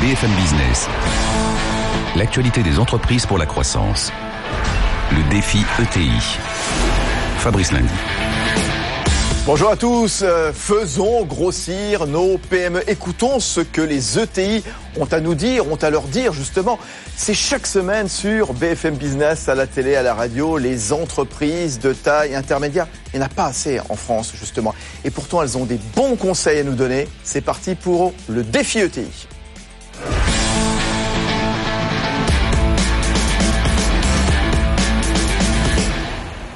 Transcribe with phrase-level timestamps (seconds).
[0.00, 0.86] BFM Business.
[2.14, 4.12] L'actualité des entreprises pour la croissance.
[5.10, 6.38] Le défi ETI.
[7.38, 7.88] Fabrice Lundi.
[9.44, 12.88] Bonjour à tous, euh, faisons grossir nos PME.
[12.88, 14.62] Écoutons ce que les ETI
[15.00, 16.78] ont à nous dire, ont à leur dire justement.
[17.16, 21.92] C'est chaque semaine sur BFM Business, à la télé, à la radio, les entreprises de
[21.92, 22.86] taille intermédiaire.
[23.12, 24.76] Il n'y en a pas assez en France justement.
[25.04, 27.08] Et pourtant elles ont des bons conseils à nous donner.
[27.24, 29.26] C'est parti pour le défi ETI.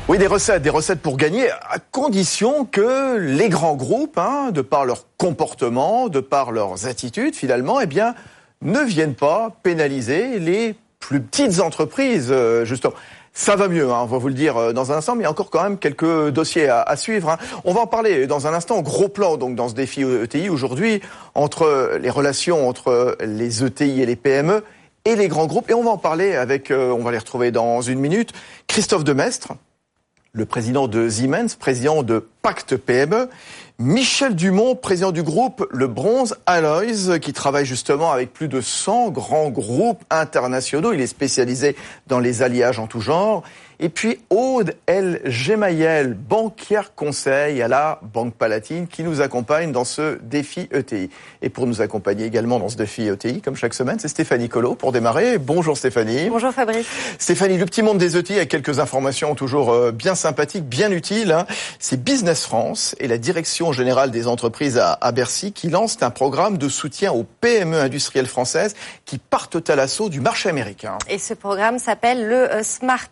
[0.09, 4.61] Oui, des recettes, des recettes pour gagner, à condition que les grands groupes, hein, de
[4.61, 8.15] par leur comportement, de par leurs attitudes, finalement, eh bien,
[8.63, 12.95] ne viennent pas pénaliser les plus petites entreprises, euh, justement.
[13.33, 15.25] Ça va mieux, hein, on va vous le dire euh, dans un instant, mais il
[15.25, 17.31] y a encore quand même quelques dossiers à, suivre.
[17.31, 17.39] Hein.
[17.65, 18.83] On va en parler dans un instant.
[18.83, 21.01] Gros plan donc dans ce défi ETI aujourd'hui
[21.35, 24.63] entre les relations entre les ETI et les PME
[25.05, 25.71] et les grands groupes.
[25.71, 28.33] Et on va en parler avec, euh, on va les retrouver dans une minute,
[28.67, 29.53] Christophe Demestre,
[30.35, 33.29] le président de Siemens, président de Pacte PME,
[33.79, 39.11] Michel Dumont, président du groupe Le Bronze Alloys, qui travaille justement avec plus de 100
[39.11, 40.95] grands groupes internationaux.
[40.95, 43.43] Il est spécialisé dans les alliages en tout genre.
[43.85, 45.21] Et puis Aude L.
[45.25, 51.11] Gemayel, banquière conseil à la Banque Palatine, qui nous accompagne dans ce défi ETI.
[51.43, 54.77] Et pour nous accompagner également dans ce défi ETI, comme chaque semaine, c'est Stéphanie Collot
[54.77, 55.37] pour démarrer.
[55.39, 56.29] Bonjour Stéphanie.
[56.31, 56.87] Bonjour Fabrice.
[57.19, 61.33] Stéphanie, le petit monde des ETI a quelques informations toujours euh, bien sympathiques, bien utiles.
[61.33, 61.45] Hein.
[61.81, 66.57] C'est Business France et la Direction générale des entreprises à Bercy qui lancent un programme
[66.57, 70.99] de soutien aux PME industrielles françaises qui partent à l'assaut du marché américain.
[71.09, 73.09] Et ce programme s'appelle le euh, Smart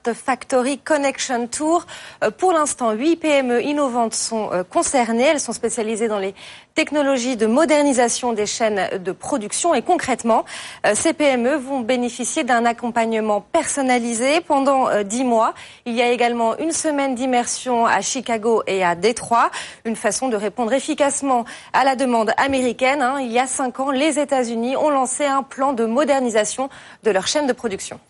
[0.84, 1.86] Connection Tour.
[2.22, 5.24] Euh, pour l'instant, huit PME innovantes sont euh, concernées.
[5.24, 6.34] Elles sont spécialisées dans les
[6.74, 9.74] technologies de modernisation des chaînes de production.
[9.74, 10.44] Et concrètement,
[10.86, 15.54] euh, ces PME vont bénéficier d'un accompagnement personnalisé pendant dix mois.
[15.86, 19.50] Il y a également une semaine d'immersion à Chicago et à Détroit.
[19.84, 23.02] Une façon de répondre efficacement à la demande américaine.
[23.02, 23.20] Hein.
[23.20, 26.68] Il y a cinq ans, les États-Unis ont lancé un plan de modernisation
[27.02, 28.00] de leur chaîne de production.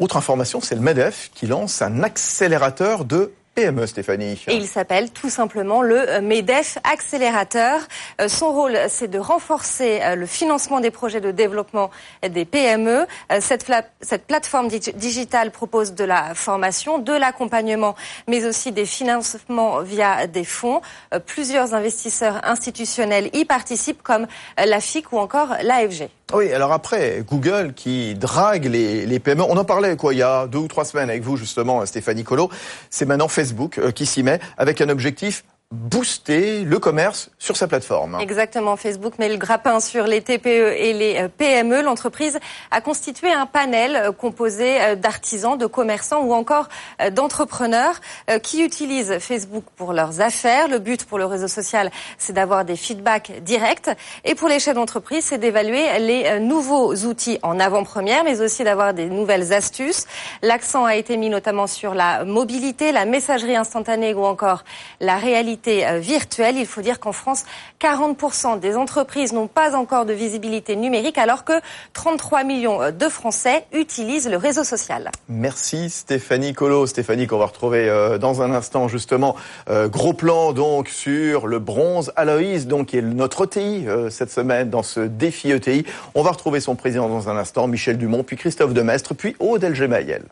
[0.00, 4.42] Autre information, c'est le MEDEF qui lance un accélérateur de PME, Stéphanie.
[4.48, 7.82] Et il s'appelle tout simplement le euh, MEDEF Accélérateur.
[8.18, 11.90] Euh, son rôle, c'est de renforcer euh, le financement des projets de développement
[12.26, 13.06] des PME.
[13.40, 17.94] Cette, cette plateforme digitale propose de la formation, de l'accompagnement,
[18.26, 20.80] mais aussi des financements via des fonds.
[21.26, 26.08] Plusieurs investisseurs institutionnels y participent, comme la FIC ou encore l'AFG.
[26.32, 30.22] Oui, alors après, Google qui drague les, les, PME, on en parlait quoi il y
[30.22, 32.48] a deux ou trois semaines avec vous justement, Stéphanie Colo,
[32.88, 37.68] c'est maintenant Facebook euh, qui s'y met avec un objectif booster le commerce sur sa
[37.68, 38.18] plateforme.
[38.20, 41.82] Exactement, Facebook met le grappin sur les TPE et les euh, PME.
[41.82, 42.40] L'entreprise
[42.72, 46.68] a constitué un panel euh, composé euh, d'artisans, de commerçants ou encore
[47.12, 48.00] d'entrepreneurs
[48.42, 50.68] qui utilisent Facebook pour leurs affaires.
[50.68, 53.90] Le but pour le réseau social, c'est d'avoir des feedbacks directs.
[54.24, 58.92] Et pour les chefs d'entreprise, c'est d'évaluer les nouveaux outils en avant-première, mais aussi d'avoir
[58.92, 60.06] des nouvelles astuces.
[60.42, 64.64] L'accent a été mis notamment sur la mobilité, la messagerie instantanée ou encore
[65.00, 66.56] la réalité euh, virtuelle.
[66.56, 67.44] Il faut dire qu'en France,
[67.80, 71.52] 40% des entreprises n'ont pas encore de visibilité numérique alors que
[71.92, 75.10] 33 millions euh, de Français utilisent le réseau social.
[75.28, 76.86] Merci Stéphanie Colo.
[76.86, 79.36] Stéphanie qu'on va retrouver euh, dans un instant justement.
[79.68, 84.82] Gros plan donc sur le bronze Aloïs, donc qui est notre ETI cette semaine dans
[84.82, 85.84] ce défi ETI.
[86.14, 89.64] On va retrouver son président dans un instant, Michel Dumont, puis Christophe Demestre, puis Aude
[89.64, 90.24] Elgemayel.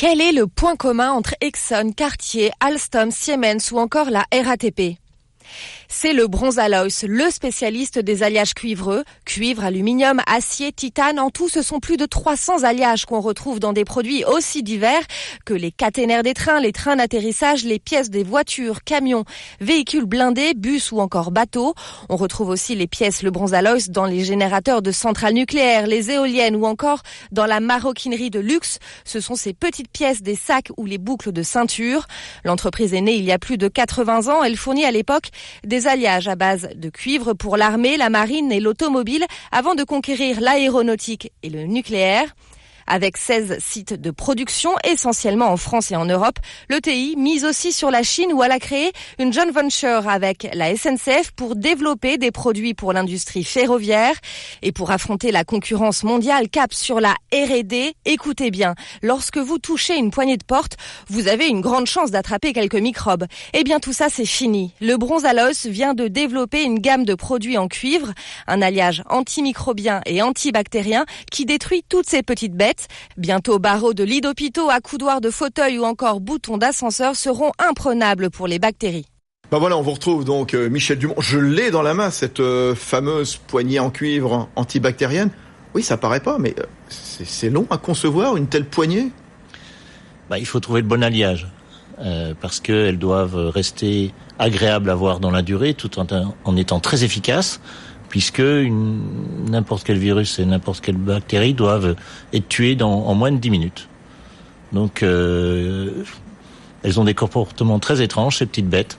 [0.00, 4.96] Quel est le point commun entre Exxon, Cartier, Alstom, Siemens ou encore la RATP
[5.92, 11.18] c'est le bronze Alois, le spécialiste des alliages cuivreux, cuivre, aluminium, acier, titane.
[11.18, 15.02] En tout, ce sont plus de 300 alliages qu'on retrouve dans des produits aussi divers
[15.44, 19.24] que les caténaires des trains, les trains d'atterrissage, les pièces des voitures, camions,
[19.60, 21.74] véhicules blindés, bus ou encore bateaux.
[22.08, 26.12] On retrouve aussi les pièces le bronze Alois dans les générateurs de centrales nucléaires, les
[26.12, 27.02] éoliennes ou encore
[27.32, 28.78] dans la maroquinerie de luxe.
[29.04, 32.06] Ce sont ces petites pièces des sacs ou les boucles de ceinture.
[32.44, 34.44] L'entreprise est née il y a plus de 80 ans.
[34.44, 35.30] Elle fournit à l'époque
[35.64, 40.40] des alliages à base de cuivre pour l'armée, la marine et l'automobile avant de conquérir
[40.40, 42.34] l'aéronautique et le nucléaire.
[42.92, 47.88] Avec 16 sites de production, essentiellement en France et en Europe, l'ETI mise aussi sur
[47.88, 48.90] la Chine où elle a créé
[49.20, 54.16] une joint venture avec la SNCF pour développer des produits pour l'industrie ferroviaire
[54.62, 57.94] et pour affronter la concurrence mondiale cap sur la R&D.
[58.06, 60.76] Écoutez bien, lorsque vous touchez une poignée de porte,
[61.08, 63.26] vous avez une grande chance d'attraper quelques microbes.
[63.52, 64.74] Eh bien tout ça c'est fini.
[64.80, 65.24] Le bronze
[65.66, 68.12] vient de développer une gamme de produits en cuivre,
[68.48, 72.79] un alliage antimicrobien et antibactérien qui détruit toutes ces petites bêtes.
[73.16, 78.46] Bientôt barreaux de lit d'hôpitaux, accoudoirs de fauteuils ou encore boutons d'ascenseur seront imprenables pour
[78.46, 79.06] les bactéries.
[79.50, 81.16] Ben voilà, on vous retrouve donc euh, Michel Dumont.
[81.18, 85.30] Je l'ai dans la main, cette euh, fameuse poignée en cuivre antibactérienne.
[85.74, 89.10] Oui, ça paraît pas, mais euh, c'est long à concevoir une telle poignée.
[90.28, 91.48] Bah, il faut trouver le bon alliage.
[91.98, 96.06] Euh, parce qu'elles doivent rester agréables à voir dans la durée tout en,
[96.44, 97.60] en étant très efficaces
[98.10, 101.96] puisque n'importe quel virus et n'importe quelle bactérie doivent
[102.34, 103.88] être tués dans, en moins de 10 minutes.
[104.72, 106.04] Donc euh,
[106.82, 108.96] elles ont des comportements très étranges, ces petites bêtes.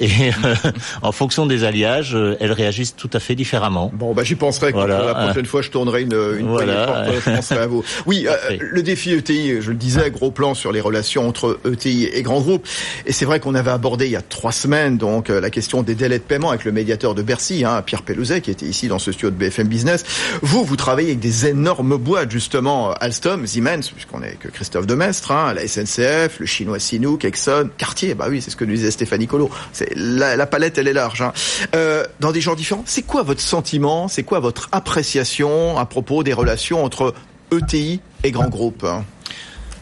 [0.00, 0.54] Et euh,
[1.02, 3.90] en fonction des alliages, euh, elles réagissent tout à fait différemment.
[3.94, 4.72] Bon, bah j'y penserai.
[4.72, 6.86] Quand la prochaine fois je tournerai une, une voilà.
[6.86, 7.84] porte, je penserai à vous.
[8.06, 12.06] Oui, euh, le défi ETI, je le disais, gros plan sur les relations entre ETI
[12.12, 12.66] et grands groupes.
[13.06, 15.94] Et c'est vrai qu'on avait abordé il y a trois semaines donc la question des
[15.94, 18.98] délais de paiement avec le médiateur de Bercy, hein, Pierre Pellouzet, qui était ici dans
[18.98, 20.04] ce studio de BFM Business.
[20.42, 25.30] Vous, vous travaillez avec des énormes boîtes justement, Alstom, Siemens, puisqu'on est que Christophe Demestre,
[25.30, 26.78] hein, la SNCF, le chinois
[27.24, 29.50] Exxon, Cartier, bah oui, c'est ce que nous disait Stéphanie Colo.
[29.96, 31.22] La, la, palette, elle est large.
[31.22, 31.32] Hein.
[31.74, 36.22] Euh, dans des genres différents, c'est quoi votre sentiment, c'est quoi votre appréciation à propos
[36.22, 37.14] des relations entre
[37.52, 38.86] ETI et grands groupes?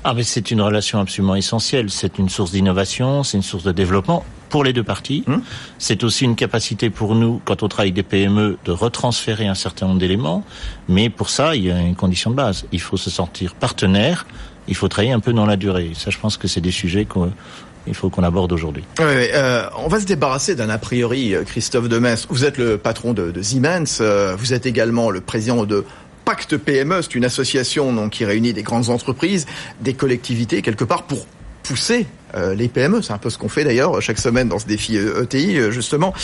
[0.02, 1.90] Ah mais c'est une relation absolument essentielle.
[1.90, 5.24] C'est une source d'innovation, c'est une source de développement pour les deux parties.
[5.26, 5.42] Hum.
[5.78, 9.86] C'est aussi une capacité pour nous, quand on travaille des PME, de retransférer un certain
[9.86, 10.42] nombre d'éléments.
[10.88, 12.64] Mais pour ça, il y a une condition de base.
[12.72, 14.26] Il faut se sentir partenaire
[14.70, 15.90] il faut travailler un peu dans la durée.
[15.94, 18.84] Ça, je pense que c'est des sujets qu'il faut qu'on aborde aujourd'hui.
[19.00, 22.28] Euh, on va se débarrasser d'un a priori, euh, Christophe Demestre.
[22.30, 25.84] Vous êtes le patron de, Siemens, euh, vous êtes également le président de
[26.24, 29.46] Pacte PME, c'est une association qui réunit des grandes entreprises,
[29.80, 31.26] des collectivités, quelque part pour
[31.64, 32.06] pousser
[32.54, 33.02] les PME.
[33.02, 36.14] C'est un peu ce qu'on fait d'ailleurs chaque semaine dans ce défi ETI, e justement.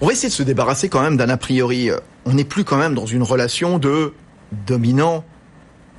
[0.00, 1.90] On va essayer de se débarrasser quand même d'un a priori.
[2.24, 4.14] On n'est plus quand même dans une relation de
[4.66, 5.24] dominant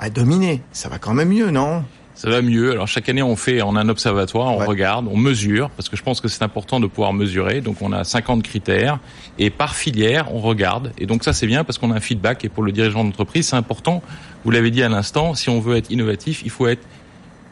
[0.02, 0.62] à dominer.
[0.74, 1.86] Ça va quand même mieux, non?
[2.16, 2.72] Ça va mieux.
[2.72, 6.04] Alors chaque année, on fait en un observatoire, on regarde, on mesure, parce que je
[6.04, 7.62] pense que c'est important de pouvoir mesurer.
[7.62, 9.00] Donc on a 50 critères
[9.40, 10.92] et par filière, on regarde.
[10.98, 12.44] Et donc ça, c'est bien parce qu'on a un feedback.
[12.44, 14.02] Et pour le dirigeant d'entreprise, c'est important.
[14.44, 16.86] Vous l'avez dit à l'instant, si on veut être innovatif, il faut être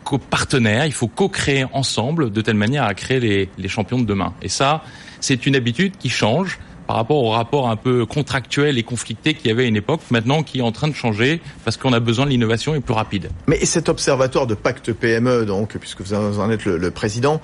[0.03, 4.33] co-partenaire, il faut co-créer ensemble de telle manière à créer les, les champions de demain.
[4.41, 4.83] Et ça,
[5.19, 6.59] c'est une habitude qui change
[6.89, 10.01] par rapport au rapport un peu contractuel et conflicté qu'il y avait à une époque,
[10.09, 12.95] maintenant qui est en train de changer parce qu'on a besoin de l'innovation et plus
[12.95, 13.29] rapide.
[13.45, 17.41] Mais cet observatoire de pacte PME, donc, puisque vous en êtes le, le président,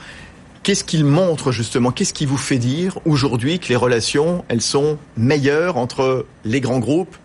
[0.64, 1.92] Qu'est-ce qu'il montre justement?
[1.92, 6.80] Qu'est-ce qui vous fait dire aujourd'hui que les relations, elles sont meilleures entre les grands
[6.80, 7.16] groupes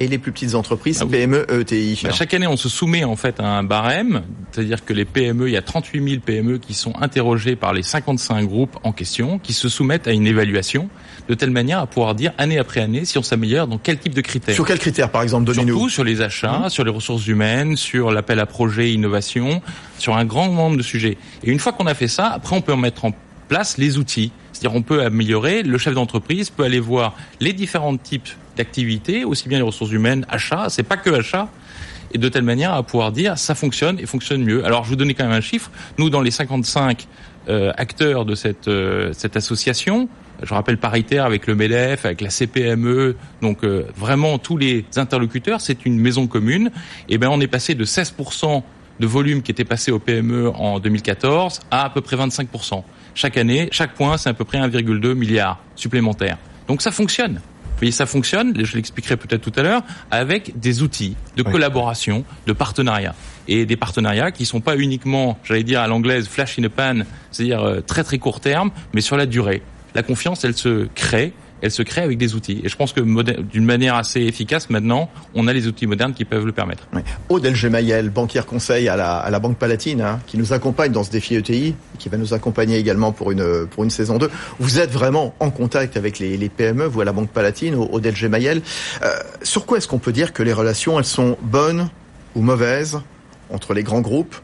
[0.00, 3.16] et les plus petites entreprises, ah PME, ETI bah, Chaque année, on se soumet en
[3.16, 6.72] fait à un barème, c'est-à-dire que les PME, il y a 38 000 PME qui
[6.72, 10.88] sont interrogées par les 55 groupes en question, qui se soumettent à une évaluation,
[11.28, 14.14] de telle manière à pouvoir dire année après année si on s'améliore dans quel type
[14.14, 14.54] de critères.
[14.54, 16.70] Sur quels critères, par exemple, donnez-nous Surtout sur les achats, mmh.
[16.70, 19.60] sur les ressources humaines, sur l'appel à projet innovation,
[19.98, 21.18] sur un grand nombre de sujets.
[21.44, 23.12] Et une fois qu'on a fait ça, après, on peut en mettre en
[23.50, 24.30] place les outils.
[24.52, 29.48] C'est-à-dire on peut améliorer, le chef d'entreprise peut aller voir les différents types d'activités, aussi
[29.48, 31.48] bien les ressources humaines, achats, c'est pas que achat,
[32.12, 34.64] et de telle manière à pouvoir dire ça fonctionne et fonctionne mieux.
[34.64, 35.70] Alors je vous donner quand même un chiffre.
[35.98, 37.08] Nous, dans les 55
[37.48, 40.08] euh, acteurs de cette, euh, cette association,
[40.42, 45.60] je rappelle paritaire avec le MEDEF, avec la CPME, donc euh, vraiment tous les interlocuteurs,
[45.60, 46.70] c'est une maison commune.
[47.08, 48.62] Et ben on est passé de 16%
[49.00, 52.84] de volume qui était passé au PME en 2014 à à peu près 25%.
[53.14, 56.38] Chaque année, chaque point, c'est à peu près 1,2 milliard supplémentaire.
[56.68, 57.40] Donc ça fonctionne.
[57.82, 62.52] Mais ça fonctionne, je l'expliquerai peut-être tout à l'heure, avec des outils de collaboration, de
[62.52, 63.14] partenariat.
[63.48, 67.00] Et des partenariats qui sont pas uniquement, j'allais dire à l'anglaise, flash in a pan,
[67.30, 69.62] c'est-à-dire euh, très très court terme, mais sur la durée.
[69.94, 72.60] La confiance, elle se crée elle se crée avec des outils.
[72.64, 76.24] Et je pense que d'une manière assez efficace, maintenant, on a les outils modernes qui
[76.24, 76.88] peuvent le permettre.
[76.92, 77.02] Oui.
[77.28, 81.04] Aude Elgemayel, banquière conseil à la, à la Banque Palatine, hein, qui nous accompagne dans
[81.04, 84.30] ce défi ETI, qui va nous accompagner également pour une, pour une saison 2.
[84.58, 88.62] Vous êtes vraiment en contact avec les, PME, vous à la Banque Palatine, Aude Elgemayel.
[89.02, 91.88] Euh, sur quoi est-ce qu'on peut dire que les relations, elles sont bonnes
[92.34, 93.00] ou mauvaises
[93.50, 94.36] entre les grands groupes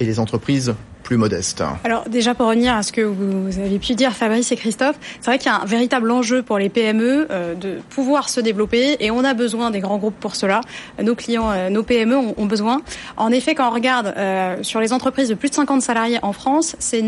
[0.00, 3.94] et les entreprises plus modestes Alors déjà pour revenir à ce que vous avez pu
[3.94, 7.28] dire Fabrice et Christophe, c'est vrai qu'il y a un véritable enjeu pour les PME
[7.30, 10.62] euh, de pouvoir se développer et on a besoin des grands groupes pour cela.
[11.00, 12.80] Nos clients, euh, nos PME ont, besoin.
[13.16, 16.32] En effet, quand on regarde euh, sur les entreprises de plus de 50 salariés en
[16.32, 17.02] France, c'est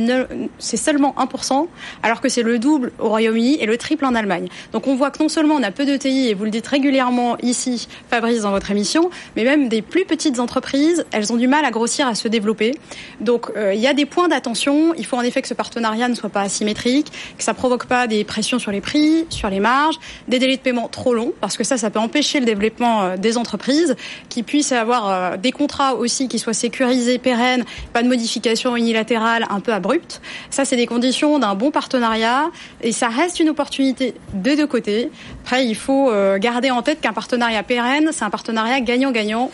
[0.58, 1.66] seulement 1%,
[2.02, 4.48] alors que c'est le double au Royaume-Uni et le triple en Allemagne.
[4.72, 6.66] Donc on voit que non seulement on a peu de TI, et vous le dites
[6.66, 11.48] régulièrement ici, Fabrice, dans votre émission, mais même des plus petites entreprises, elles ont du
[11.48, 12.74] mal à grossir, à se développer.
[13.20, 14.94] Donc il y a des points d'attention.
[14.96, 18.06] Il faut en effet que ce partenariat ne soit pas asymétrique, que ça provoque pas
[18.06, 19.96] des pressions sur les prix, sur les marges,
[20.28, 23.16] des délais de paiement trop longs, parce que ça, ça peut empêcher le développement euh,
[23.16, 23.96] des entreprises,
[24.28, 29.46] qui puissent avoir euh, des contrats aussi qui soient sécurisés, pérennes, pas de modifications unilatérales
[29.50, 30.20] un peu abruptes.
[30.50, 32.50] Ça, c'est des conditions d'un bon partenariat,
[32.82, 35.10] et ça reste une opportunité de deux côtés.
[35.44, 39.50] Après, il faut garder en tête qu'un partenariat pérenne, c'est un partenariat gagnant-gagnant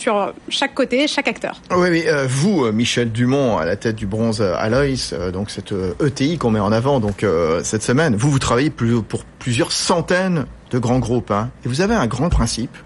[0.00, 1.60] sur chaque côté, chaque acteur.
[1.70, 5.50] Oui, mais euh, vous, euh, Michel Dumont, à la tête du Bronze Alois, euh, donc
[5.50, 7.24] cette ETI qu'on met en avant donc
[7.62, 11.30] cette semaine, vous, vous travaillez pour plusieurs centaines de grands groupes.
[11.30, 12.76] Hein, et vous avez un grand principe,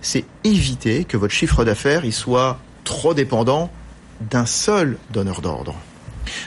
[0.00, 3.70] c'est éviter que votre chiffre d'affaires il soit trop dépendant
[4.20, 5.74] d'un seul donneur d'ordre.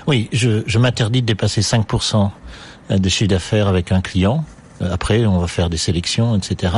[0.07, 2.29] Oui, je, je m'interdis de dépasser 5%
[2.89, 4.43] de chiffre d'affaires avec un client.
[4.81, 6.73] Euh, après, on va faire des sélections, etc.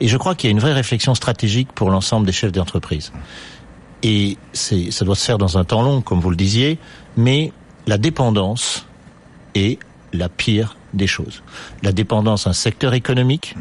[0.00, 3.12] Et je crois qu'il y a une vraie réflexion stratégique pour l'ensemble des chefs d'entreprise.
[4.02, 6.78] Et ça doit se faire dans un temps long, comme vous le disiez,
[7.16, 7.52] mais
[7.86, 8.86] la dépendance
[9.54, 9.78] est
[10.12, 11.42] la pire des choses.
[11.82, 13.54] La dépendance à un secteur économique,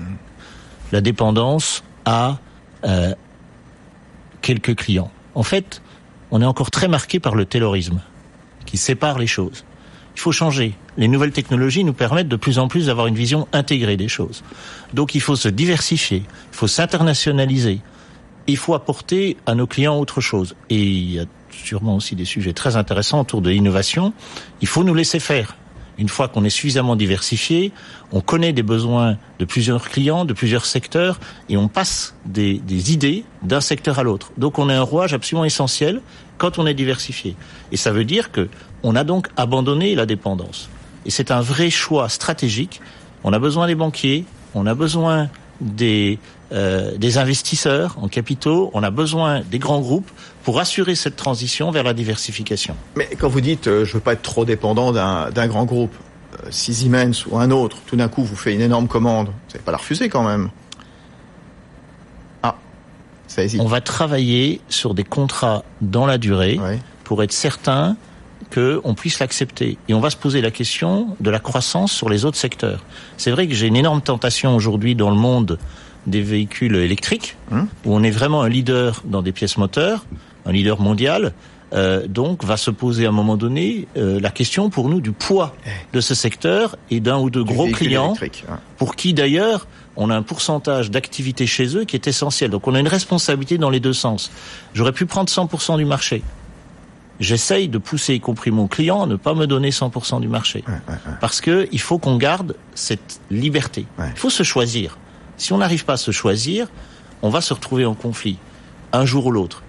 [0.91, 2.37] la dépendance à
[2.83, 3.13] euh,
[4.41, 5.11] quelques clients.
[5.33, 5.81] En fait,
[6.31, 8.01] on est encore très marqué par le terrorisme,
[8.65, 9.63] qui sépare les choses.
[10.15, 10.75] Il faut changer.
[10.97, 14.43] Les nouvelles technologies nous permettent de plus en plus d'avoir une vision intégrée des choses.
[14.93, 17.79] Donc il faut se diversifier, il faut s'internationaliser,
[18.47, 20.55] il faut apporter à nos clients autre chose.
[20.69, 24.13] Et il y a sûrement aussi des sujets très intéressants autour de l'innovation.
[24.61, 25.55] Il faut nous laisser faire.
[25.99, 27.71] Une fois qu'on est suffisamment diversifié,
[28.11, 33.23] on connaît des besoins de plusieurs clients, de plusieurs secteurs, et on passe des, idées
[33.43, 34.31] d'un secteur à l'autre.
[34.37, 36.01] Donc on a un rouage absolument essentiel
[36.43, 37.37] quand on est diversifié.
[37.71, 38.49] Et ça veut dire que
[38.83, 40.67] on a donc abandonné la dépendance.
[41.05, 42.81] Et c'est un vrai choix stratégique.
[43.23, 45.29] On a besoin des banquiers, on a besoin
[45.61, 46.19] des,
[46.51, 50.11] euh, investisseurs en capitaux, on a besoin des grands groupes
[50.43, 52.75] pour assurer cette transition vers la diversification.
[52.97, 56.47] Mais quand vous dites euh, je veux pas être trop dépendant d'un grand groupe, euh,
[56.49, 59.63] si Siemens ou un autre, tout d'un coup vous fait une énorme commande, vous n'allez
[59.63, 60.49] pas la refuser quand même
[63.33, 63.59] ça hésite.
[63.59, 66.59] On va travailler sur des contrats dans la durée
[67.03, 67.97] pour être certain
[68.53, 69.77] qu'on puisse l'accepter.
[69.89, 72.83] Et on va se poser la question de la croissance sur les autres secteurs.
[73.17, 75.57] C'est vrai que j'ai une énorme tentation aujourd'hui dans le monde
[76.05, 77.67] des véhicules électriques, hum.
[77.85, 80.05] où on est vraiment un leader dans des pièces moteurs,
[80.45, 81.33] un leader mondial.
[81.73, 85.11] Euh, donc va se poser à un moment donné euh, la question pour nous du
[85.11, 85.69] poids eh.
[85.91, 88.13] de ce secteur et d'un ou deux gros clients
[88.77, 92.49] pour qui d'ailleurs on a un pourcentage d'activité chez eux qui est essentiel.
[92.49, 94.31] Donc on a une responsabilité dans les deux sens.
[94.73, 96.23] J'aurais pu prendre 100% du marché
[97.19, 100.63] j'essaye de pousser, y compris mon client, à ne pas me donner 100% du marché.
[101.21, 103.85] Parce que il faut qu'on garde cette liberté.
[103.99, 104.97] Il faut se choisir.
[105.37, 106.67] Si on n'arrive pas à se choisir,
[107.21, 108.37] on va se retrouver en conflit,
[108.91, 109.63] un jour ou l'autre.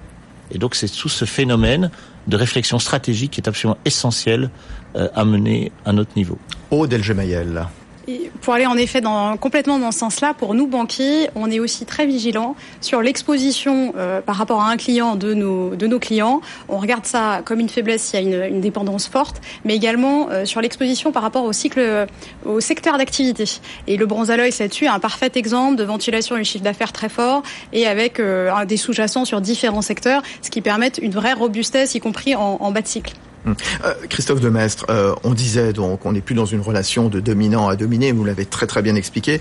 [0.51, 1.91] Et donc c'est tout ce phénomène
[2.27, 4.51] de réflexion stratégique qui est absolument essentiel
[4.97, 6.39] euh, à mener à notre niveau.
[6.71, 7.67] Aude Elgemayel
[8.41, 11.87] pour aller en effet dans, complètement dans ce sens-là, pour nous banquiers, on est aussi
[11.87, 16.41] très vigilants sur l'exposition euh, par rapport à un client de nos, de nos clients.
[16.69, 20.29] On regarde ça comme une faiblesse s'il y a une, une, dépendance forte, mais également
[20.31, 22.07] euh, sur l'exposition par rapport au cycle,
[22.45, 23.45] au secteur d'activité.
[23.87, 27.09] Et le bronze à l'œil là-dessus un parfait exemple de ventilation du chiffre d'affaires très
[27.09, 27.43] fort
[27.73, 32.01] et avec euh, des sous-jacents sur différents secteurs, ce qui permet une vraie robustesse, y
[32.01, 33.15] compris en, en bas de cycle.
[33.47, 37.69] Euh, Christophe Demestre, euh, on disait donc on n'est plus dans une relation de dominant
[37.69, 39.41] à dominé, vous l'avez très très bien expliqué.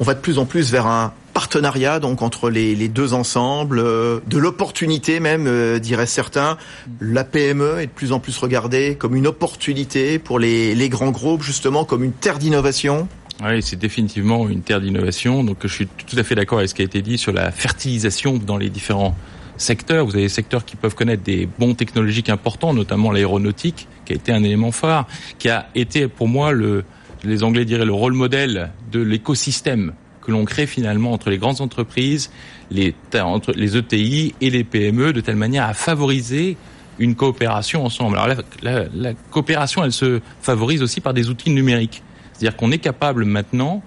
[0.00, 4.20] On va de plus en plus vers un partenariat donc entre les, deux ensembles, euh,
[4.26, 6.56] de l'opportunité même, diraient certains.
[7.00, 11.10] La PME est de plus en plus regardée comme une opportunité pour les, les grands
[11.10, 13.08] groupes, justement comme une terre d'innovation.
[13.44, 15.44] Oui, c'est définitivement une terre d'innovation.
[15.44, 17.50] Donc je suis tout à fait d'accord avec ce qui a été dit sur la
[17.52, 19.14] fertilisation dans les différents
[19.56, 20.06] secteurs.
[20.06, 24.16] Vous avez des secteurs qui peuvent connaître des bons technologiques importants, notamment l'aéronautique, qui a
[24.16, 25.06] été un élément phare,
[25.38, 26.84] qui a été pour moi le,
[27.24, 31.60] les Anglais diraient le rôle modèle de l'écosystème que l'on crée finalement entre les grandes
[31.60, 32.30] entreprises,
[32.70, 36.56] les, entre les ETI et les PME, de telle manière à favoriser
[36.98, 38.18] une coopération ensemble.
[38.18, 42.02] Alors la, la, la coopération, elle se favorise aussi par des outils numériques.
[42.32, 43.82] C'est-à-dire qu'on est capable maintenant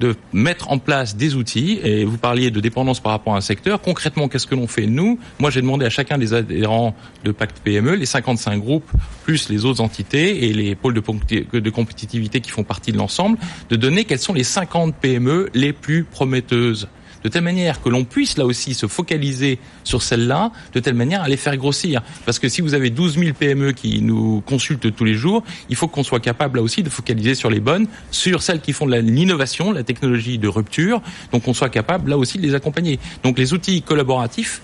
[0.00, 1.80] de mettre en place des outils.
[1.82, 3.80] Et vous parliez de dépendance par rapport à un secteur.
[3.80, 5.18] Concrètement, qu'est-ce que l'on fait nous?
[5.38, 8.90] Moi, j'ai demandé à chacun des adhérents de Pacte PME, les 55 groupes,
[9.24, 13.38] plus les autres entités et les pôles de, compétitivité qui font partie de l'ensemble,
[13.70, 16.88] de donner quelles sont les 50 PME les plus prometteuses
[17.24, 21.22] de telle manière que l'on puisse là aussi se focaliser sur celles-là, de telle manière
[21.22, 22.02] à les faire grossir.
[22.26, 25.76] Parce que si vous avez 12 000 PME qui nous consultent tous les jours, il
[25.76, 28.86] faut qu'on soit capable là aussi de focaliser sur les bonnes, sur celles qui font
[28.86, 31.00] de l'innovation, la technologie de rupture,
[31.32, 32.98] donc on soit capable là aussi de les accompagner.
[33.22, 34.60] Donc les outils collaboratifs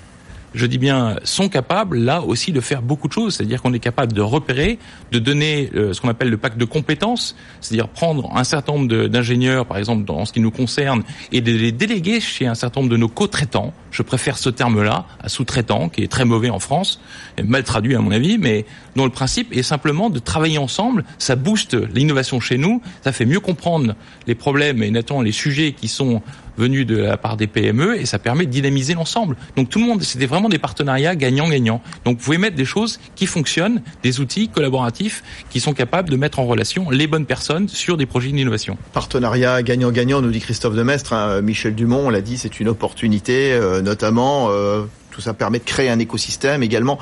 [0.54, 3.37] je dis bien, sont capables là aussi de faire beaucoup de choses.
[3.37, 4.78] C'est-à-dire qu'on est capable de repérer,
[5.12, 9.07] de donner euh, ce qu'on appelle le pacte de compétences, c'est-à-dire prendre un certain nombre
[9.07, 11.02] d'ingénieurs, par exemple, dans ce qui nous concerne,
[11.33, 13.73] et de les déléguer chez un certain nombre de nos co-traitants.
[13.90, 17.00] Je préfère ce terme-là, à sous-traitant, qui est très mauvais en France,
[17.38, 18.66] et mal traduit à mon avis, mais
[18.97, 21.04] dont le principe est simplement de travailler ensemble.
[21.19, 23.95] Ça booste l'innovation chez nous, ça fait mieux comprendre
[24.26, 26.23] les problèmes et notamment les sujets qui sont
[26.61, 29.37] venus de la part des PME et ça permet de dynamiser l'ensemble.
[29.57, 31.81] Donc tout le monde, c'était vraiment des partenariats gagnant-gagnant.
[32.05, 36.17] Donc vous pouvez mettre des choses qui fonctionnent, des outils collaboratifs qui sont capables de
[36.17, 38.76] mettre en relation les bonnes personnes sur des projets d'innovation.
[38.93, 41.14] Partenariat gagnant-gagnant, nous dit Christophe Demestre.
[41.14, 44.49] Hein, Michel Dumont, on l'a dit, c'est une opportunité, euh, notamment.
[44.50, 46.99] Euh, tout ça permet de créer un écosystème également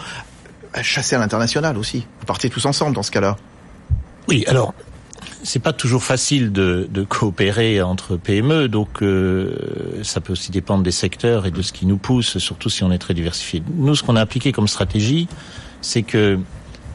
[0.72, 2.06] à chasser à l'international aussi.
[2.20, 3.36] Vous partez tous ensemble dans ce cas-là.
[4.28, 4.74] Oui, alors
[5.42, 9.54] c'est pas toujours facile de, de, coopérer entre PME, donc euh,
[10.02, 12.92] ça peut aussi dépendre des secteurs et de ce qui nous pousse, surtout si on
[12.92, 13.62] est très diversifié.
[13.74, 15.28] Nous, ce qu'on a appliqué comme stratégie,
[15.80, 16.38] c'est que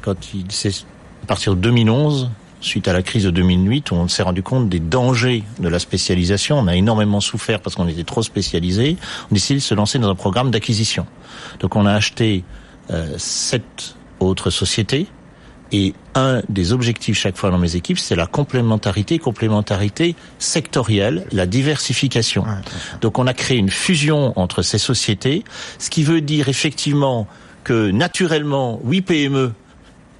[0.01, 0.85] quand il c'est
[1.23, 4.69] à partir de 2011, suite à la crise de 2008, où on s'est rendu compte
[4.69, 8.97] des dangers de la spécialisation, on a énormément souffert parce qu'on était trop spécialisé.
[9.29, 11.05] On a décidé de se lancer dans un programme d'acquisition.
[11.59, 12.43] Donc, on a acheté
[12.91, 15.07] euh, sept autres sociétés
[15.73, 21.47] et un des objectifs chaque fois dans mes équipes, c'est la complémentarité, complémentarité sectorielle, la
[21.47, 22.45] diversification.
[23.01, 25.43] Donc on a créé une fusion entre ces sociétés,
[25.79, 27.27] ce qui veut dire effectivement
[27.63, 29.51] que naturellement, oui PME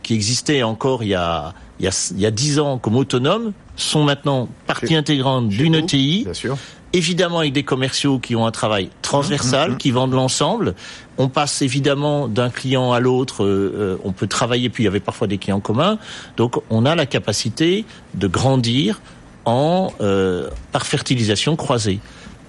[0.01, 4.49] qui existaient encore il y a il y a, 10 ans comme autonomes sont maintenant
[4.67, 6.23] partie intégrante d'une ETI.
[6.25, 6.57] Bien sûr
[6.93, 9.77] évidemment avec des commerciaux qui ont un travail transversal, mmh, mmh, mmh.
[9.79, 10.75] qui vendent l'ensemble.
[11.17, 14.87] On passe évidemment d'un client à l'autre, euh, euh, on peut travailler, puis il y
[14.87, 15.97] avait parfois des clients communs.
[16.37, 19.01] Donc on a la capacité de grandir
[19.45, 21.99] en euh, par fertilisation croisée.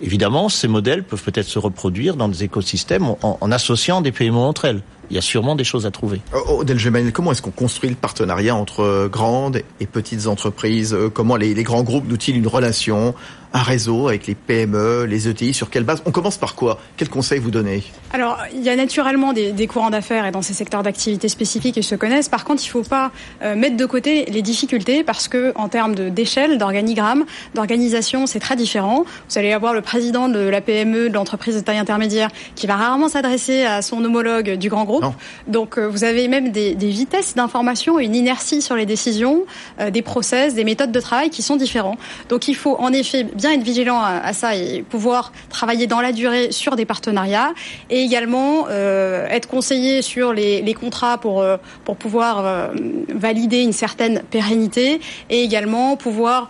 [0.02, 4.36] Évidemment, ces modèles peuvent peut-être se reproduire dans des écosystèmes en, en associant des PME
[4.36, 6.20] entre elles il y a sûrement des choses à trouver.
[6.34, 6.78] Oh, Odel
[7.12, 10.96] comment est-ce qu'on construit le partenariat entre grandes et petites entreprises?
[11.12, 13.14] Comment les, grands groupes nous-ils une relation?
[13.54, 16.02] Un réseau avec les PME, les ETI Sur quelle base?
[16.06, 16.80] On commence par quoi?
[16.96, 17.84] Quels conseils vous donnez?
[18.12, 21.76] Alors, il y a naturellement des, des courants d'affaires et dans ces secteurs d'activité spécifiques,
[21.76, 22.28] ils se connaissent.
[22.28, 25.68] Par contre, il ne faut pas euh, mettre de côté les difficultés parce que en
[25.68, 27.24] termes d'échelle, d'organigramme,
[27.54, 29.04] d'organisation, c'est très différent.
[29.30, 32.74] Vous allez avoir le président de la PME, de l'entreprise de taille intermédiaire, qui va
[32.74, 35.04] rarement s'adresser à son homologue du grand groupe.
[35.46, 39.44] Donc, euh, vous avez même des, des vitesses d'information et une inertie sur les décisions,
[39.80, 41.96] euh, des process, des méthodes de travail qui sont différents.
[42.28, 46.52] Donc, il faut en effet être vigilant à, ça et pouvoir travailler dans la durée
[46.52, 47.52] sur des partenariats
[47.90, 51.56] et également euh, être conseillé sur les, contrats pour, euh,
[51.98, 52.68] pouvoir euh,
[53.14, 56.48] valider une certaine pérennité et également pouvoir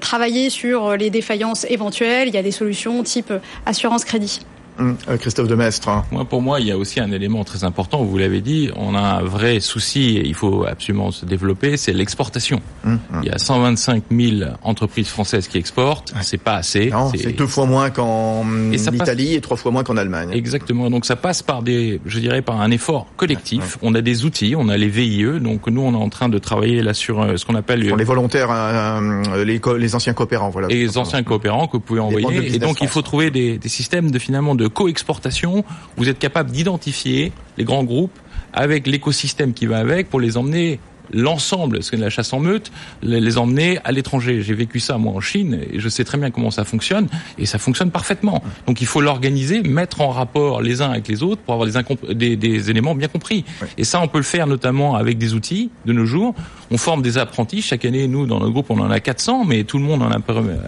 [0.00, 2.28] travailler sur les défaillances éventuelles.
[2.28, 3.32] Il y a des solutions type
[3.66, 4.40] assurance crédit.
[4.80, 5.88] Hum, euh, Christophe Demestre.
[5.88, 6.04] Hein.
[6.10, 8.02] Moi, pour moi, il y a aussi un élément très important.
[8.02, 10.16] Vous l'avez dit, on a un vrai souci.
[10.16, 11.76] Et il faut absolument se développer.
[11.76, 12.60] C'est l'exportation.
[12.84, 13.20] Hum, hum.
[13.22, 16.14] Il y a 125 000 entreprises françaises qui exportent.
[16.22, 16.90] C'est pas assez.
[17.14, 20.30] C'est deux fois moins qu'en Italie et trois fois moins qu'en Allemagne.
[20.32, 20.90] Exactement.
[20.90, 23.78] Donc ça passe par des, je dirais, par un effort collectif.
[23.82, 24.54] On a des outils.
[24.56, 25.40] On a les VIE.
[25.40, 28.04] Donc nous, on est en train de travailler là sur euh, ce qu'on appelle les
[28.04, 30.50] volontaires, euh, les, les, anciens coopérants.
[30.50, 30.68] Voilà.
[30.68, 32.54] les anciens coopérants que vous pouvez envoyer.
[32.54, 35.64] Et donc il faut trouver des, des systèmes de finalement de co-exportation,
[35.96, 38.18] vous êtes capable d'identifier les grands groupes
[38.52, 40.80] avec l'écosystème qui va avec pour les emmener
[41.12, 42.70] l'ensemble, ce que la chasse en meute,
[43.02, 44.42] les emmener à l'étranger.
[44.42, 47.46] J'ai vécu ça moi en Chine et je sais très bien comment ça fonctionne et
[47.46, 48.42] ça fonctionne parfaitement.
[48.66, 51.68] Donc il faut l'organiser, mettre en rapport les uns avec les autres pour avoir
[52.14, 53.44] des, des, éléments bien compris.
[53.76, 56.34] Et ça on peut le faire notamment avec des outils de nos jours.
[56.70, 58.06] On forme des apprentis chaque année.
[58.06, 60.18] Nous dans notre groupe on en a 400, mais tout le monde en a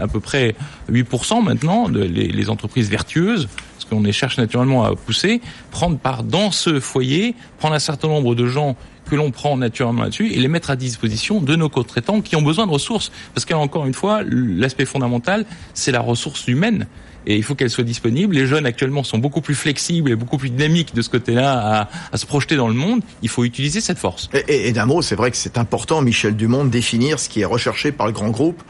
[0.01, 0.55] à peu près
[0.91, 1.89] 8% maintenant.
[1.89, 3.49] De, les, les entreprises vertueuses
[3.93, 8.35] qu'on les cherche naturellement à pousser, prendre part dans ce foyer, prendre un certain nombre
[8.35, 8.77] de gens
[9.11, 12.43] que l'on prend naturellement là-dessus et les mettre à disposition de nos co-traitants qui ont
[12.43, 13.13] besoin de ressources.
[13.35, 16.87] Parce qu'encore une fois, l'aspect fondamental, c'est la ressource humaine.
[17.27, 18.35] Et il faut qu'elle soit disponible.
[18.35, 22.17] Les jeunes actuellement sont beaucoup plus flexibles et beaucoup plus dynamiques de ce côté-là à,
[22.17, 23.03] se projeter dans le monde.
[23.23, 24.29] Il faut utiliser cette force.
[24.49, 27.41] Et, et d'un mot, c'est vrai que c'est important, Michel Dumont, de définir ce qui
[27.41, 28.63] est recherché par le grand groupe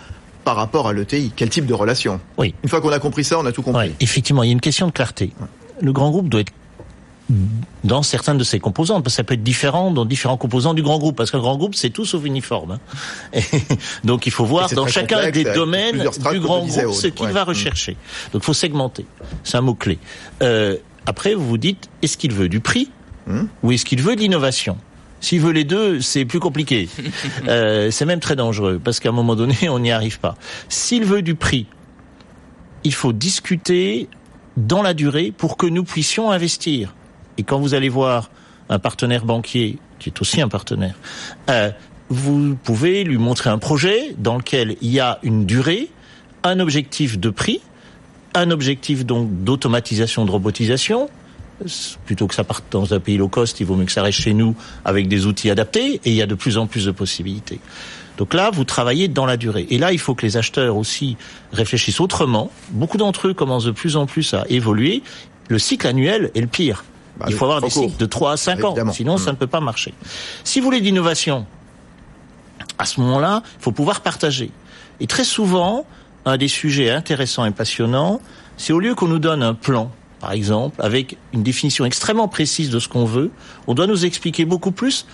[0.44, 2.54] par rapport à l'ETI Quel type de relation Oui.
[2.62, 3.92] Une fois qu'on a compris ça, on a tout compris.
[4.00, 5.32] Effectivement, il y a une question de clarté.
[5.80, 6.52] Le grand groupe doit être
[7.84, 10.82] dans certains de ses composants, parce que ça peut être différent dans différents composants du
[10.82, 12.78] grand groupe, parce qu'un grand groupe c'est tout sauf uniforme.
[13.34, 13.40] Hein.
[14.04, 17.96] donc il faut voir dans chacun des domaines du grand groupe ce qu'il va rechercher.
[18.32, 19.06] Donc il faut segmenter,
[19.44, 19.98] c'est un mot clé.
[20.42, 20.76] Euh,
[21.06, 22.90] après vous vous dites est-ce qu'il veut du prix
[23.26, 23.44] hmm.
[23.62, 24.76] ou est-ce qu'il veut de l'innovation?
[25.22, 26.88] S'il veut les deux, c'est plus compliqué.
[27.48, 30.36] euh, c'est même très dangereux parce qu'à un moment donné, on n'y arrive pas.
[30.68, 31.66] S'il veut du prix,
[32.84, 34.08] il faut discuter
[34.56, 36.94] dans la durée pour que nous puissions investir.
[37.38, 38.30] Et quand vous allez voir
[38.68, 40.96] un partenaire banquier, qui est aussi un partenaire,
[41.48, 41.70] euh,
[42.08, 45.88] vous pouvez lui montrer un projet dans lequel il y a une durée,
[46.42, 47.60] un objectif de prix,
[48.34, 51.08] un objectif donc d'automatisation, de robotisation.
[52.06, 54.20] Plutôt que ça parte dans un pays low cost, il vaut mieux que ça reste
[54.20, 56.90] chez nous avec des outils adaptés et il y a de plus en plus de
[56.90, 57.60] possibilités.
[58.18, 59.66] Donc là, vous travaillez dans la durée.
[59.70, 61.16] Et là, il faut que les acheteurs aussi
[61.52, 62.50] réfléchissent autrement.
[62.70, 65.02] Beaucoup d'entre eux commencent de plus en plus à évoluer.
[65.48, 66.84] Le cycle annuel est le pire.
[67.16, 69.34] Bah, il faut avoir des cycles de 3 à 5 ans, sinon ça mm.
[69.34, 69.92] ne peut pas marcher.
[70.44, 71.46] Si vous voulez d'innovation,
[72.78, 74.50] à ce moment-là, il faut pouvoir partager.
[75.00, 75.84] Et très souvent,
[76.24, 78.20] un des sujets intéressants et passionnants,
[78.56, 79.90] c'est au lieu qu'on nous donne un plan,
[80.22, 83.32] par exemple, avec une définition extrêmement précise de ce qu'on veut,
[83.66, 85.04] on doit nous expliquer beaucoup plus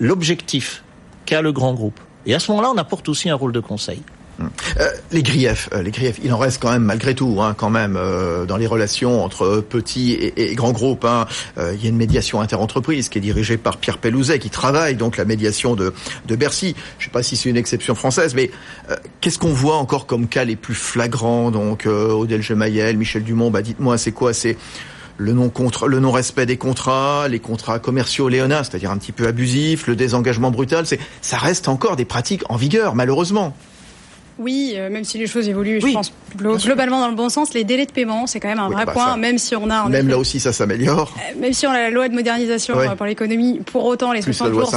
[0.00, 0.82] l'objectif
[1.26, 2.00] qu'a le grand groupe.
[2.26, 4.02] Et à ce moment-là, on apporte aussi un rôle de conseil.
[4.40, 7.70] Euh, les griefs, euh, les griefs, il en reste quand même malgré tout, hein, quand
[7.70, 11.04] même euh, dans les relations entre petits et, grands groupes.
[11.04, 11.26] Hein.
[11.56, 15.16] il y a une médiation interentreprise qui est dirigée par Pierre Pellouzet, qui travaille donc
[15.16, 15.92] la médiation de,
[16.26, 16.74] de Bercy.
[16.98, 18.50] Je ne sais pas si c'est une exception française, mais
[19.20, 23.62] qu'est-ce qu'on voit encore comme cas les plus flagrants Donc Odile Gemayel, Michel Dumont, bah
[23.62, 24.56] dites-moi, c'est quoi C'est
[25.18, 29.12] le non contre le non respect des contrats, les contrats commerciaux léonins, c'est-à-dire un petit
[29.12, 33.56] peu abusifs, le désengagement brutal, c'est ça reste encore des pratiques en vigueur malheureusement.
[34.38, 37.64] Oui, euh, même si les choses évoluent, je pense globalement dans le bon sens, les
[37.64, 39.88] délais de paiement, c'est quand même un vrai bah, point, même si on a...
[39.88, 41.14] Même là aussi, ça s'améliore.
[41.16, 44.20] Euh, même si on a la loi de modernisation euh, pour l'économie, pour autant, les
[44.20, 44.70] 60 jours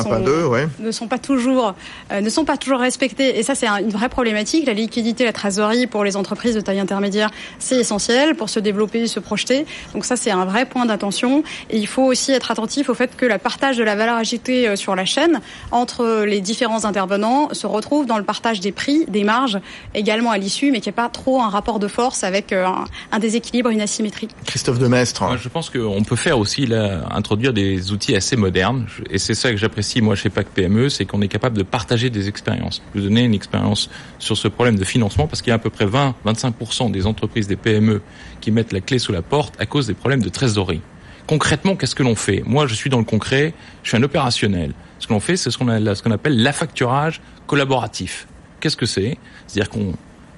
[0.80, 1.76] ne sont pas toujours
[2.12, 3.38] ne sont pas toujours respectés.
[3.38, 4.66] Et ça, c'est une vraie problématique.
[4.66, 9.08] La liquidité, la trésorerie pour les entreprises de taille intermédiaire, c'est essentiel pour se développer,
[9.08, 9.66] se projeter.
[9.94, 11.44] Donc ça, c'est un vrai point d'attention.
[11.70, 14.76] Et il faut aussi être attentif au fait que le partage de la valeur ajoutée
[14.76, 15.42] sur la chaîne
[15.72, 19.49] entre les différents intervenants se retrouve dans le partage des prix, des marges
[19.94, 22.68] également à l'issue, mais qu'il n'y ait pas trop un rapport de force avec euh,
[23.12, 24.28] un, déséquilibre, une asymétrie.
[24.46, 25.24] Christophe Demestre.
[25.24, 29.34] Moi, je pense qu'on peut faire aussi là, introduire des outils assez modernes, et c'est
[29.34, 32.82] ça que j'apprécie moi chez PAC PME, c'est qu'on est capable de partager des expériences.
[32.94, 35.56] Je vais vous donner une expérience sur ce problème de financement, parce qu'il y a
[35.56, 38.02] à peu près 20-25% des entreprises, des PME,
[38.42, 40.82] qui mettent la clé sous la porte à cause des problèmes de trésorerie
[41.30, 42.42] concrètement, qu'est-ce que l'on fait?
[42.44, 44.74] Moi, je suis dans le concret, je suis un opérationnel.
[44.98, 48.28] Ce que l'on fait, c'est ce qu'on appelle l'affacturage collaboratif.
[48.60, 49.18] Qu'est-ce que c'est?
[49.48, 49.94] C'est-à-dire qu'on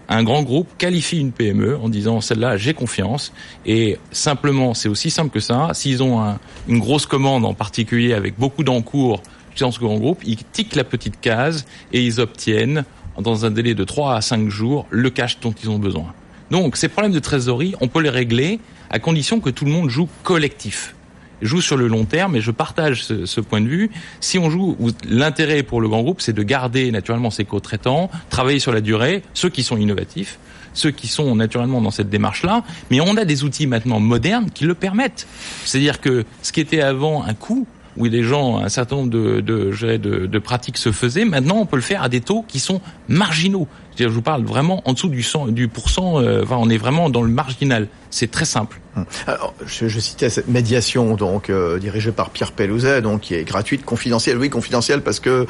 [0.09, 3.31] un grand groupe qualifie une PME en disant celle-là j'ai confiance.
[3.65, 5.69] Et simplement c'est aussi simple que ça.
[5.73, 9.21] S'ils ont une grosse commande en particulier avec beaucoup d'encours
[9.59, 12.83] dans ce grand groupe ils tiquent la petite case et ils obtiennent
[13.19, 16.13] dans un délai de 3 à 5 jours le cash dont ils ont besoin.
[16.49, 19.89] Donc ces problèmes de trésorerie on peut les régler à condition que tout le monde
[19.89, 20.95] joue collectif
[21.41, 23.91] joue sur le long terme et je partage ce, point de vue.
[24.19, 24.77] Si on joue,
[25.07, 29.23] l'intérêt pour le grand groupe, c'est de garder naturellement ses co-traitants, travailler sur la durée,
[29.33, 30.39] ceux qui sont innovatifs,
[30.73, 34.65] ceux qui sont naturellement dans cette démarche-là, mais on a des outils maintenant modernes qui
[34.65, 35.27] le permettent.
[35.65, 39.41] C'est-à-dire que ce qui était avant un coût, où les gens, un certain nombre de,
[39.41, 43.67] de, pratiques se faisaient, maintenant on peut le faire à des taux qui sont marginaux.
[43.97, 47.21] Je vous parle vraiment en dessous du, 100, du pourcent, euh, on est vraiment dans
[47.21, 47.87] le marginal.
[48.09, 48.81] C'est très simple.
[48.97, 49.05] Hum.
[49.25, 53.45] Alors, je, je, citais cette médiation donc euh, dirigée par Pierre Pellouzet, donc qui est
[53.45, 54.37] gratuite, confidentielle.
[54.37, 55.47] Oui, confidentielle parce que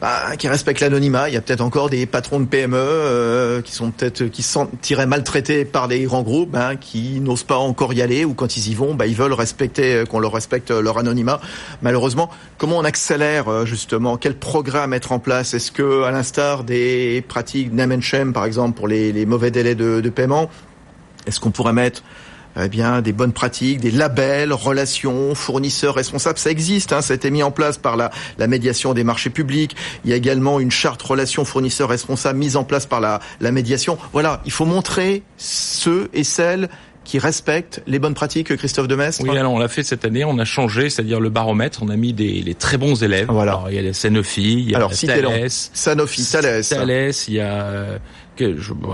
[0.00, 1.28] bah, qui respecte l'anonymat.
[1.28, 4.68] Il y a peut-être encore des patrons de PME euh, qui sont peut-être qui sont
[4.80, 8.56] tirés maltraités par des grands groupes, hein, qui n'osent pas encore y aller ou quand
[8.56, 11.40] ils y vont, bah, ils veulent respecter euh, qu'on leur respecte leur anonymat.
[11.82, 14.16] Malheureusement, comment on accélère justement?
[14.16, 15.52] Quel programme mettre en place?
[15.52, 20.50] Est-ce que, à l'instar des pratiques shame, par exemple pour les, mauvais délais de, paiement,
[21.26, 22.02] est-ce qu'on pourrait mettre
[22.62, 26.92] eh bien, des bonnes pratiques, des labels, relations, fournisseurs responsables, ça existe.
[26.92, 29.74] Hein, ça a été mis en place par la, la, médiation des marchés publics.
[30.04, 33.50] Il y a également une charte relations fournisseurs responsables mise en place par la, la
[33.50, 33.98] médiation.
[34.12, 36.68] Voilà, il faut montrer ceux et celles
[37.04, 40.38] qui respectent les bonnes pratiques, Christophe Demestre Oui, alors on l'a fait cette année, on
[40.38, 43.26] a changé, c'est-à-dire le baromètre, on a mis des les très bons élèves.
[43.28, 43.52] Voilà.
[43.52, 46.64] Alors, il y a les Sanofi, il y a alors, Thales, Sanofi, Thales.
[46.64, 47.98] Thales, il y a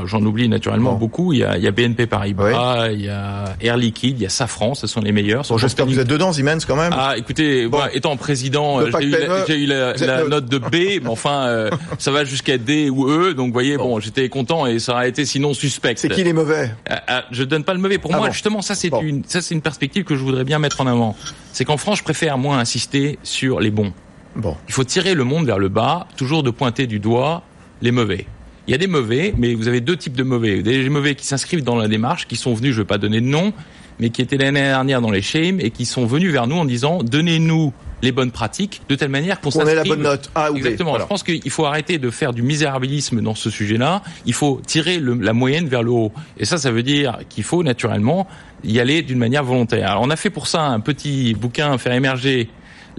[0.04, 1.32] j'en oublie naturellement beaucoup.
[1.32, 4.26] Il y, a, il y a BNP Paribas, il y a Air Liquide, il y
[4.26, 5.44] a Safran, ce sont les meilleurs.
[5.48, 6.92] Bon, J'espère que vous êtes dedans, Siemens, quand même.
[6.96, 11.06] Ah, écoutez, moi, étant président, j'ai eu, la, eu la, la note de B, mais
[11.08, 14.78] enfin, euh, ça va jusqu'à D ou E, donc vous voyez, bon, j'étais content et
[14.78, 15.94] ça aurait été sinon suspect.
[15.96, 17.98] C'est qui les mauvais ah, ah, Je donne pas le mauvais.
[17.98, 20.58] Pour ah moi, justement, ça c'est une, ça c'est une perspective que je voudrais bien
[20.58, 21.16] mettre en avant.
[21.52, 23.92] C'est qu'en France, je préfère moins insister sur les bons.
[24.36, 24.56] Bon.
[24.68, 27.42] Il faut tirer le monde vers le bas, toujours de pointer du doigt
[27.82, 28.26] les mauvais.
[28.70, 30.62] Il y a des mauvais, mais vous avez deux types de mauvais.
[30.62, 33.20] Des mauvais qui s'inscrivent dans la démarche, qui sont venus, je ne vais pas donner
[33.20, 33.52] de nom,
[33.98, 36.64] mais qui étaient l'année dernière dans les shames et qui sont venus vers nous en
[36.64, 40.30] disant donnez-nous les bonnes pratiques de telle manière qu'on ait la bonne note.
[40.36, 40.96] Ah, Exactement.
[41.00, 44.04] Je pense qu'il faut arrêter de faire du misérabilisme dans ce sujet-là.
[44.24, 46.12] Il faut tirer la moyenne vers le haut.
[46.38, 48.28] Et ça, ça veut dire qu'il faut naturellement
[48.62, 49.90] y aller d'une manière volontaire.
[49.90, 52.48] Alors, on a fait pour ça un petit bouquin, faire émerger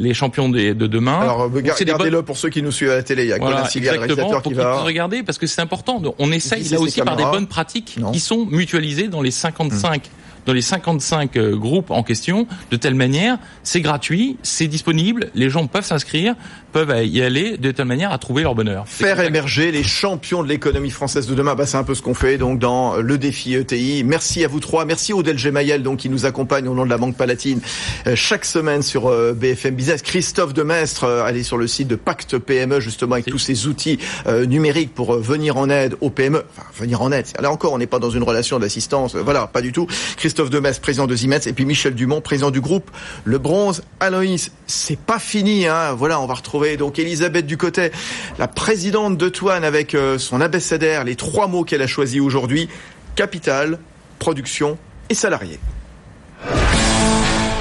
[0.01, 1.19] les champions de, de demain.
[1.19, 3.23] Alors regardez-le pour ceux qui nous suivent à la télé.
[3.23, 4.81] Il y a voilà, le réalisateur qui va.
[4.81, 6.01] Regarder parce que c'est important.
[6.19, 10.09] On essaye là aussi par des bonnes pratiques qui sont mutualisées dans les 55
[10.45, 15.49] dans les 55 euh, groupes en question, de telle manière, c'est gratuit, c'est disponible, les
[15.49, 16.35] gens peuvent s'inscrire,
[16.71, 18.85] peuvent y aller de telle manière à trouver leur bonheur.
[18.87, 22.13] Faire émerger les champions de l'économie française de demain, bah, c'est un peu ce qu'on
[22.13, 24.03] fait donc dans le défi ETI.
[24.03, 26.97] Merci à vous trois, merci Odel Gemayel donc qui nous accompagne au nom de la
[26.97, 27.59] Banque Palatine
[28.07, 30.01] euh, chaque semaine sur euh, BFM Business.
[30.01, 33.99] Christophe Demestre, allez sur le site de Pacte PME justement avec tous ces outils
[34.47, 36.43] numériques pour venir en aide aux PME.
[36.49, 37.25] Enfin, venir en aide.
[37.39, 39.15] Là encore, on n'est pas dans une relation d'assistance.
[39.15, 39.87] Voilà, pas du tout.
[40.17, 42.89] Christophe Demestre, président de Siemens, et puis Michel Dumont, président du groupe
[43.23, 43.83] Le Bronze.
[43.99, 45.93] Aloïs, c'est pas fini, hein.
[45.93, 47.91] Voilà, on va retrouver donc Elisabeth Ducotet,
[48.39, 52.69] la présidente de Toine, avec euh, son abécédaire, les trois mots qu'elle a choisis aujourd'hui
[53.15, 53.77] capital,
[54.19, 54.77] production
[55.09, 55.59] et salarié.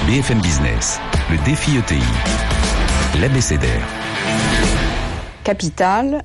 [0.07, 1.99] BFM Business, le défi ETI,
[3.19, 3.87] l'abécédaire.
[5.43, 6.23] Capital,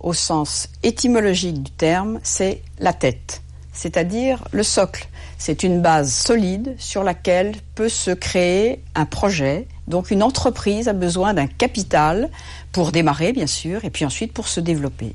[0.00, 3.42] au sens étymologique du terme, c'est la tête,
[3.74, 5.08] c'est-à-dire le socle
[5.38, 9.68] c'est une base solide sur laquelle peut se créer un projet.
[9.88, 12.30] Donc une entreprise a besoin d'un capital
[12.72, 15.14] pour démarrer, bien sûr, et puis ensuite pour se développer.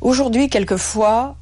[0.00, 1.36] Aujourd'hui, quelquefois,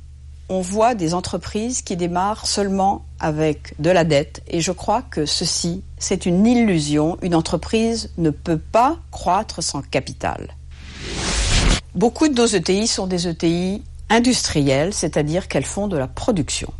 [0.49, 5.25] on voit des entreprises qui démarrent seulement avec de la dette, et je crois que
[5.25, 7.18] ceci, c'est une illusion.
[7.23, 10.55] Une entreprise ne peut pas croître sans capital.
[11.94, 16.73] Beaucoup de nos ETI sont des ETI industrielles, c'est-à-dire qu'elles font de la production.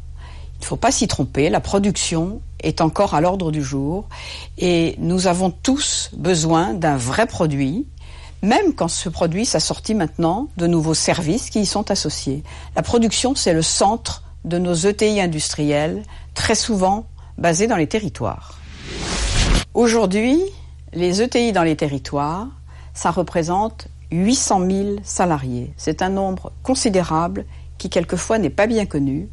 [0.57, 4.09] Il ne faut pas s'y tromper, la production est encore à l'ordre du jour
[4.57, 7.87] et nous avons tous besoin d'un vrai produit,
[8.43, 12.43] même quand ce produit s'assortit maintenant de nouveaux services qui y sont associés.
[12.77, 16.03] La production, c'est le centre de nos ETI industriels,
[16.35, 17.07] très souvent
[17.39, 18.59] basés dans les territoires.
[19.75, 20.41] Aujourd'hui,
[20.93, 22.47] les ETI dans les territoires,
[22.95, 25.73] ça représente 800 000 salariés.
[25.77, 27.45] C'est un nombre considérable
[27.79, 29.29] qui quelquefois n'est pas bien connu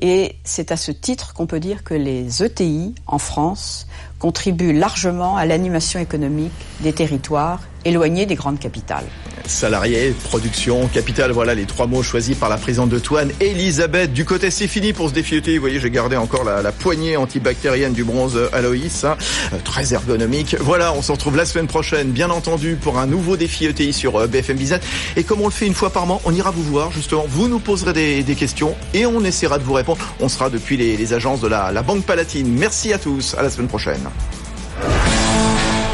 [0.00, 3.86] et c'est à ce titre qu'on peut dire que les ETI en France
[4.18, 9.04] contribuent largement à l'animation économique des territoires éloignés des grandes capitales.
[9.46, 14.12] Salariés, production, capital, voilà les trois mots choisis par la présidente de Toine, Elisabeth.
[14.12, 15.56] Du côté, c'est fini pour ce défi ETI.
[15.56, 19.16] Vous voyez, j'ai gardé encore la, poignée antibactérienne du bronze Aloïs, hein.
[19.52, 20.56] euh, très ergonomique.
[20.60, 24.16] Voilà, on se retrouve la semaine prochaine, bien entendu, pour un nouveau défi ETI sur
[24.16, 24.80] euh, BFM Business.
[25.16, 27.26] Et comme on le fait une fois par mois, on ira vous voir, justement.
[27.28, 29.98] Vous nous poserez des, questions et on essaiera de vous répondre.
[30.20, 32.48] On sera depuis les, agences de la Banque Palatine.
[32.48, 33.34] Merci à tous.
[33.34, 34.00] À la semaine prochaine.